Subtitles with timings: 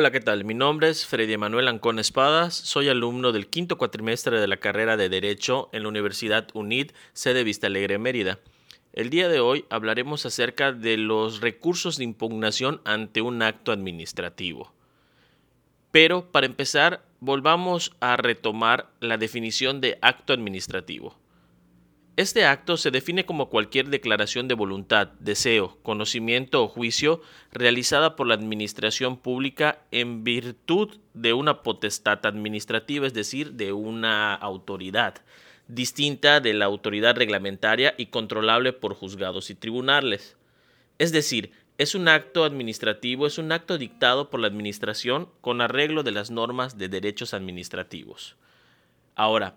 [0.00, 0.46] Hola, ¿qué tal?
[0.46, 4.96] Mi nombre es Freddy Manuel Ancón Espadas, soy alumno del quinto cuatrimestre de la carrera
[4.96, 8.38] de Derecho en la Universidad UNID, sede Vista Alegre, Mérida.
[8.94, 14.72] El día de hoy hablaremos acerca de los recursos de impugnación ante un acto administrativo.
[15.90, 21.14] Pero para empezar, volvamos a retomar la definición de acto administrativo.
[22.20, 28.26] Este acto se define como cualquier declaración de voluntad, deseo, conocimiento o juicio realizada por
[28.26, 35.14] la administración pública en virtud de una potestad administrativa, es decir, de una autoridad
[35.66, 40.36] distinta de la autoridad reglamentaria y controlable por juzgados y tribunales.
[40.98, 46.02] Es decir, es un acto administrativo, es un acto dictado por la administración con arreglo
[46.02, 48.36] de las normas de derechos administrativos.
[49.14, 49.56] Ahora,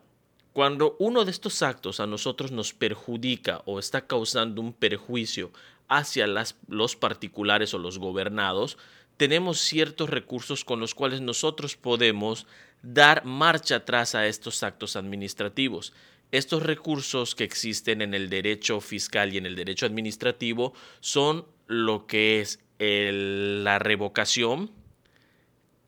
[0.54, 5.52] cuando uno de estos actos a nosotros nos perjudica o está causando un perjuicio
[5.88, 6.28] hacia
[6.68, 8.78] los particulares o los gobernados,
[9.18, 12.46] tenemos ciertos recursos con los cuales nosotros podemos
[12.84, 15.94] dar marcha atrás a estos actos administrativos.
[16.32, 22.06] Estos recursos que existen en el derecho fiscal y en el derecho administrativo son lo
[22.06, 24.72] que es la revocación,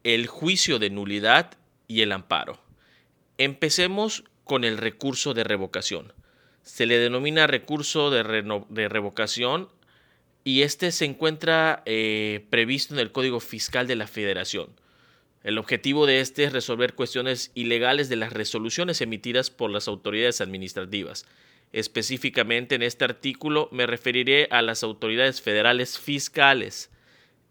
[0.04, 1.58] el juicio de nulidad
[1.88, 2.60] y el amparo.
[3.38, 6.14] Empecemos con el recurso de revocación.
[6.64, 8.24] Se le denomina recurso de,
[8.88, 9.70] revocación
[10.46, 14.70] y este se encuentra eh, previsto en el Código Fiscal de la Federación.
[15.44, 20.42] El objetivo de este es resolver cuestiones ilegales de las resoluciones emitidas por las autoridades
[20.42, 21.26] administrativas.
[21.72, 26.90] Específicamente en este artículo me referiré a las autoridades federales fiscales.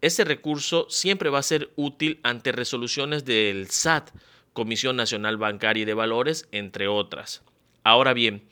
[0.01, 4.11] Ese recurso siempre va a ser útil ante resoluciones del SAT,
[4.55, 7.43] Comisión Nacional Bancaria y de Valores, entre otras.
[7.83, 8.47] Ahora bien,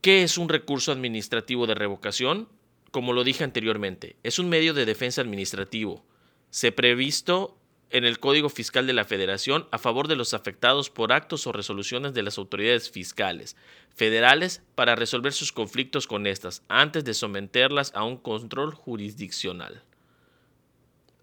[0.00, 2.48] ¿qué es un recurso administrativo de revocación?
[2.92, 6.06] Como lo dije anteriormente, es un medio de defensa administrativo.
[6.50, 7.58] Se previsto
[7.90, 11.50] en el Código Fiscal de la Federación a favor de los afectados por actos o
[11.50, 13.56] resoluciones de las autoridades fiscales
[13.92, 19.82] federales para resolver sus conflictos con estas antes de someterlas a un control jurisdiccional.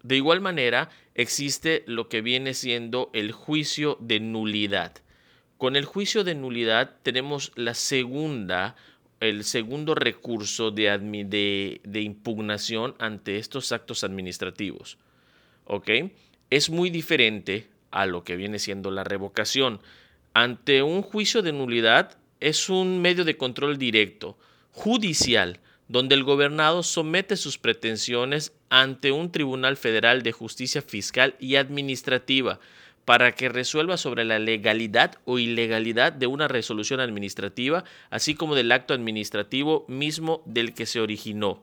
[0.08, 4.94] De igual manera, existe lo que viene siendo el juicio de nulidad.
[5.58, 8.74] Con el juicio de nulidad tenemos la segunda,
[9.20, 14.96] el segundo recurso de, impugnación ante estos actos administrativos.
[15.66, 15.90] ¿Ok?
[16.48, 19.78] Es muy diferente a lo que viene siendo la revocación.
[20.32, 24.38] Ante un juicio de nulidad es un medio de control directo,
[24.72, 31.56] judicial, donde el gobernado somete sus pretensiones ante un Tribunal Federal de Justicia Fiscal y
[31.56, 32.60] Administrativa
[33.04, 38.70] para que resuelva sobre la legalidad o ilegalidad de una resolución administrativa, así como del
[38.70, 41.62] acto administrativo mismo del que se originó.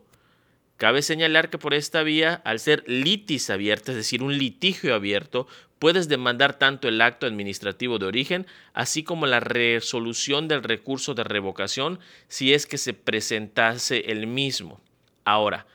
[0.77, 5.47] Cabe señalar que por esta vía, al ser litis abierta, es decir, un litigio abierto,
[5.79, 11.23] puedes demandar tanto el acto administrativo de origen, así como la resolución del recurso de
[11.23, 14.81] revocación, si es que se presentase el mismo.
[15.25, 15.67] Ahora,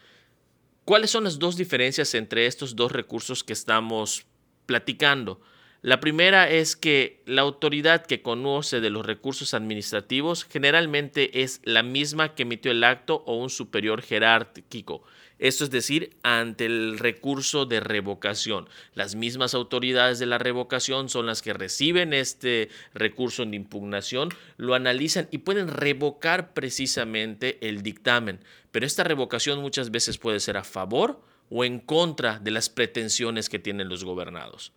[0.85, 4.27] ¿cuáles son las dos diferencias entre estos dos recursos que estamos
[4.67, 5.41] platicando?
[5.83, 11.83] La primera es que la autoridad que conoce de los recursos administrativos generalmente es la
[11.83, 15.03] misma que emitió el acto o un superior jerárquico.
[15.39, 18.69] Esto es decir, ante el recurso de revocación.
[18.93, 24.75] Las mismas autoridades de la revocación son las que reciben este recurso de impugnación, lo
[24.75, 28.41] analizan y pueden revocar precisamente el dictamen.
[28.71, 33.49] Pero esta revocación muchas veces puede ser a favor o en contra de las pretensiones
[33.49, 34.75] que tienen los gobernados.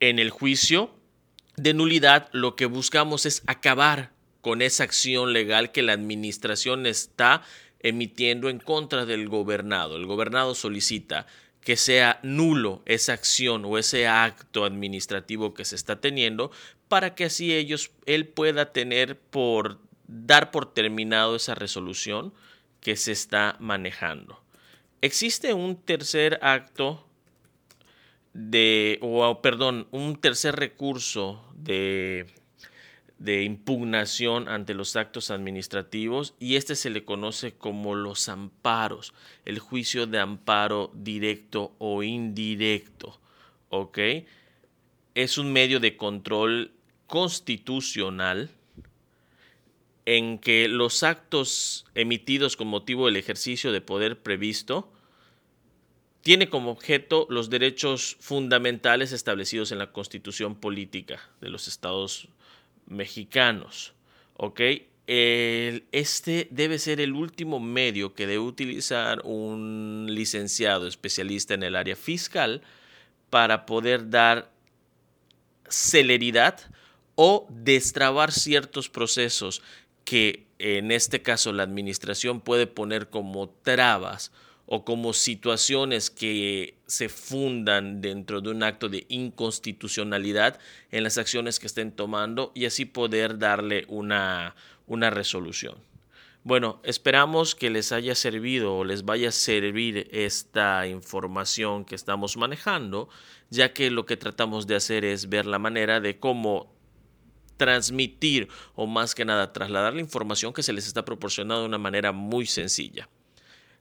[0.00, 0.90] En el juicio
[1.56, 7.42] de nulidad lo que buscamos es acabar con esa acción legal que la administración está
[7.80, 9.96] emitiendo en contra del gobernado.
[9.96, 11.26] El gobernado solicita
[11.60, 16.50] que sea nulo esa acción o ese acto administrativo que se está teniendo
[16.88, 22.32] para que así ellos él pueda tener por dar por terminado esa resolución
[22.80, 24.42] que se está manejando.
[25.02, 27.06] Existe un tercer acto
[28.32, 32.26] de, o perdón, un tercer recurso de,
[33.18, 39.12] de impugnación ante los actos administrativos y este se le conoce como los amparos,
[39.44, 43.20] el juicio de amparo directo o indirecto,
[43.68, 43.98] ¿ok?
[45.14, 46.72] Es un medio de control
[47.06, 48.50] constitucional
[50.06, 54.90] en que los actos emitidos con motivo del ejercicio de poder previsto
[56.22, 62.28] tiene como objeto los derechos fundamentales establecidos en la Constitución Política de los Estados
[62.86, 63.94] mexicanos.
[64.36, 64.60] ¿Ok?
[65.12, 71.96] este debe ser el último medio que debe utilizar un licenciado especialista en el área
[71.96, 72.62] fiscal
[73.28, 74.52] para poder dar
[75.68, 76.60] celeridad
[77.16, 79.62] o destrabar ciertos procesos
[80.04, 84.30] que en este caso la administración puede poner como trabas
[84.72, 90.60] o como situaciones que se fundan dentro de un acto de inconstitucionalidad
[90.92, 94.54] en las acciones que estén tomando y así poder darle una,
[94.86, 95.74] una resolución.
[96.44, 102.36] Bueno, esperamos que les haya servido o les vaya a servir esta información que estamos
[102.36, 103.08] manejando,
[103.50, 106.72] ya que lo que tratamos de hacer es ver la manera de cómo
[107.56, 108.46] transmitir
[108.76, 112.12] o más que nada trasladar la información que se les está proporcionando de una manera
[112.12, 113.08] muy sencilla.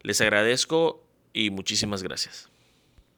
[0.01, 1.03] Les agradezco
[1.33, 2.49] y muchísimas gracias.